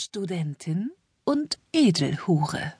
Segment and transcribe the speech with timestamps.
[0.00, 0.90] Studentin
[1.24, 2.72] und Edelhure.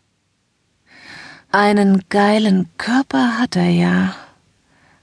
[1.53, 4.15] Einen geilen Körper hat er ja,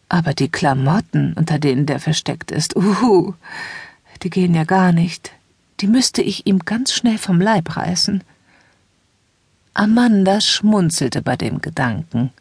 [0.09, 3.35] aber die Klamotten, unter denen der versteckt ist, uhu,
[4.23, 5.31] die gehen ja gar nicht.
[5.79, 8.23] Die müsste ich ihm ganz schnell vom Leib reißen.
[9.75, 12.31] Amanda schmunzelte bei dem Gedanken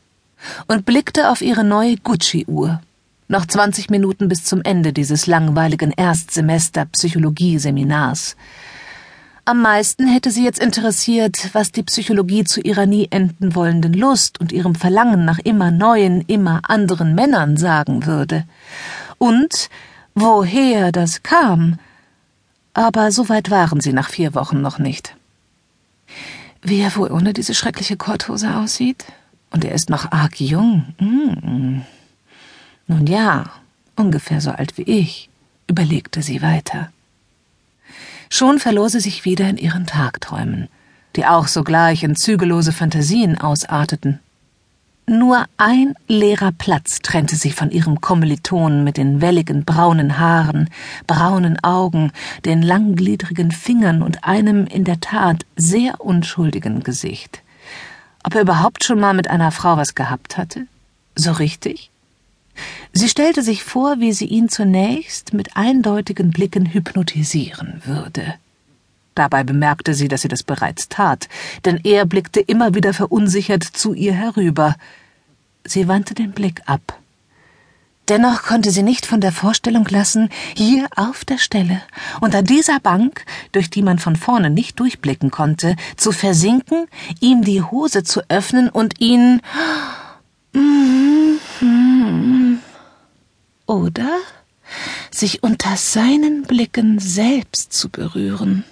[0.68, 2.80] und blickte auf ihre neue Gucci-Uhr.
[3.28, 8.36] Noch zwanzig Minuten bis zum Ende dieses langweiligen Erstsemester Psychologie-Seminars.
[9.48, 14.40] Am meisten hätte sie jetzt interessiert, was die Psychologie zu ihrer nie enden wollenden Lust
[14.40, 18.44] und ihrem Verlangen nach immer neuen, immer anderen Männern sagen würde.
[19.18, 19.70] Und
[20.16, 21.78] woher das kam.
[22.74, 25.14] Aber so weit waren sie nach vier Wochen noch nicht.
[26.60, 29.04] Wie er wohl ohne diese schreckliche Korthose aussieht?
[29.50, 30.86] Und er ist noch arg jung.
[30.98, 31.82] Hm.
[32.88, 33.44] Nun ja,
[33.94, 35.30] ungefähr so alt wie ich,
[35.68, 36.90] überlegte sie weiter.
[38.28, 40.68] Schon verlor sie sich wieder in ihren Tagträumen,
[41.14, 44.20] die auch sogleich in zügellose Fantasien ausarteten.
[45.08, 50.68] Nur ein leerer Platz trennte sie von ihrem Kommilitonen mit den welligen braunen Haaren,
[51.06, 52.10] braunen Augen,
[52.44, 57.42] den langgliedrigen Fingern und einem in der Tat sehr unschuldigen Gesicht.
[58.24, 60.66] Ob er überhaupt schon mal mit einer Frau was gehabt hatte?
[61.14, 61.90] So richtig?
[62.92, 68.34] Sie stellte sich vor, wie sie ihn zunächst mit eindeutigen Blicken hypnotisieren würde.
[69.14, 71.28] Dabei bemerkte sie, dass sie das bereits tat,
[71.64, 74.76] denn er blickte immer wieder verunsichert zu ihr herüber.
[75.64, 76.98] Sie wandte den Blick ab.
[78.08, 81.82] Dennoch konnte sie nicht von der Vorstellung lassen, hier auf der Stelle,
[82.20, 86.86] unter dieser Bank, durch die man von vorne nicht durchblicken konnte, zu versinken,
[87.20, 89.40] ihm die Hose zu öffnen und ihn
[93.66, 94.18] oder
[95.10, 98.64] sich unter seinen Blicken selbst zu berühren.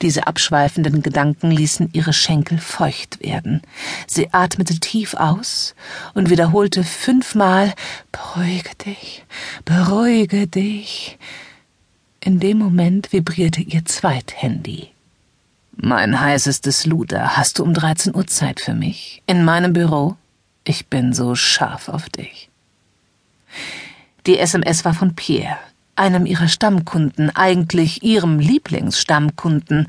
[0.00, 3.62] Diese abschweifenden Gedanken ließen ihre Schenkel feucht werden.
[4.06, 5.74] Sie atmete tief aus
[6.14, 7.74] und wiederholte fünfmal
[8.12, 9.24] Beruhige dich,
[9.64, 11.18] beruhige dich.
[12.20, 14.90] In dem Moment vibrierte ihr Zweithandy.
[15.76, 19.22] Mein heißestes Luder, hast du um 13 Uhr Zeit für mich?
[19.26, 20.16] In meinem Büro?
[20.64, 22.47] Ich bin so scharf auf dich.
[24.28, 25.56] Die SMS war von Pierre,
[25.96, 29.86] einem ihrer Stammkunden, eigentlich ihrem Lieblingsstammkunden,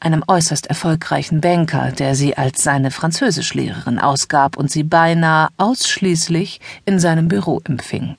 [0.00, 6.98] einem äußerst erfolgreichen Banker, der sie als seine Französischlehrerin ausgab und sie beinahe ausschließlich in
[6.98, 8.16] seinem Büro empfing.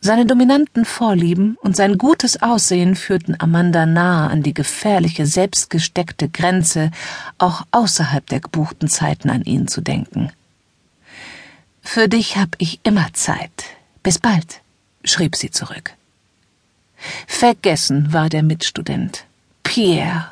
[0.00, 6.90] Seine dominanten Vorlieben und sein gutes Aussehen führten Amanda nahe an die gefährliche, selbstgesteckte Grenze,
[7.38, 10.32] auch außerhalb der gebuchten Zeiten an ihn zu denken.
[11.82, 13.65] Für dich hab ich immer Zeit.
[14.06, 14.60] Bis bald,
[15.02, 15.94] schrieb sie zurück.
[17.26, 19.24] Vergessen war der Mitstudent.
[19.64, 20.26] Pierre.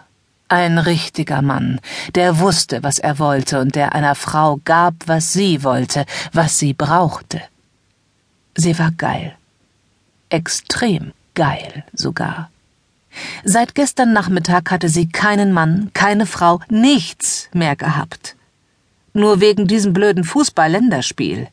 [0.46, 1.80] Ein richtiger Mann,
[2.14, 6.72] der wusste, was er wollte und der einer Frau gab, was sie wollte, was sie
[6.72, 7.42] brauchte.
[8.54, 9.34] Sie war geil.
[10.28, 12.50] Extrem geil sogar.
[13.42, 18.36] Seit gestern Nachmittag hatte sie keinen Mann, keine Frau, nichts mehr gehabt.
[19.14, 21.48] Nur wegen diesem blöden Fußball-Länderspiel.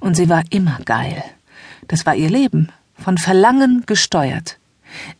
[0.00, 1.22] Und sie war immer geil.
[1.92, 4.56] Das war ihr Leben, von Verlangen gesteuert.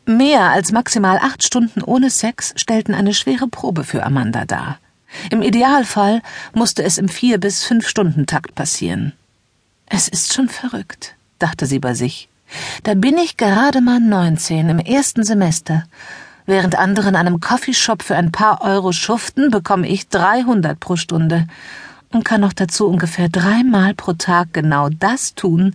[0.07, 4.79] Mehr als maximal acht Stunden ohne Sex stellten eine schwere Probe für Amanda dar.
[5.29, 6.23] Im Idealfall
[6.55, 9.13] musste es im vier bis fünf Stunden Takt passieren.
[9.85, 12.31] Es ist schon verrückt, dachte sie bei sich.
[12.85, 15.85] Da bin ich gerade mal neunzehn im ersten Semester.
[16.47, 21.47] Während andere in einem Coffeeshop für ein paar Euro schuften, bekomme ich dreihundert pro Stunde
[22.13, 25.75] und kann noch dazu ungefähr dreimal pro Tag genau das tun,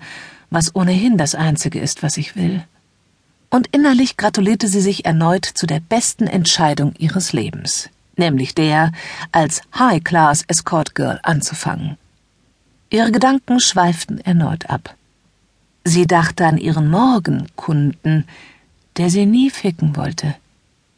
[0.49, 2.63] was ohnehin das Einzige ist, was ich will.
[3.49, 8.91] Und innerlich gratulierte sie sich erneut zu der besten Entscheidung ihres Lebens, nämlich der,
[9.31, 11.97] als High-Class Escort Girl anzufangen.
[12.89, 14.95] Ihre Gedanken schweiften erneut ab.
[15.83, 18.25] Sie dachte an ihren Morgenkunden,
[18.97, 20.35] der sie nie ficken wollte.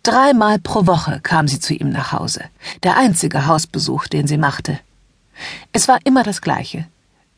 [0.03, 2.43] Dreimal pro Woche kam sie zu ihm nach Hause,
[2.83, 4.79] der einzige Hausbesuch, den sie machte.
[5.71, 6.87] Es war immer das Gleiche.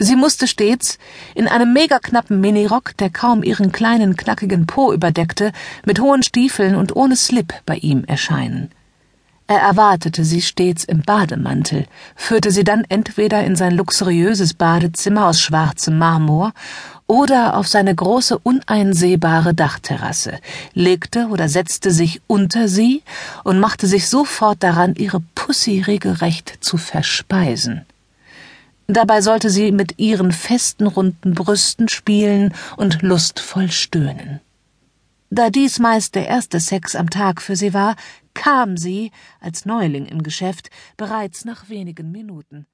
[0.03, 0.97] Sie musste stets,
[1.35, 5.51] in einem megaknappen Minirock, der kaum ihren kleinen, knackigen Po überdeckte,
[5.85, 8.71] mit hohen Stiefeln und ohne Slip bei ihm erscheinen.
[9.45, 15.39] Er erwartete sie stets im Bademantel, führte sie dann entweder in sein luxuriöses Badezimmer aus
[15.39, 16.53] schwarzem Marmor
[17.05, 20.39] oder auf seine große uneinsehbare Dachterrasse,
[20.73, 23.03] legte oder setzte sich unter sie
[23.43, 27.85] und machte sich sofort daran, ihre Pussy regelrecht zu verspeisen.
[28.91, 34.41] Dabei sollte sie mit ihren festen, runden Brüsten spielen und lustvoll stöhnen.
[35.29, 37.95] Da dies meist der erste Sex am Tag für sie war,
[38.33, 42.65] kam sie, als Neuling im Geschäft, bereits nach wenigen Minuten.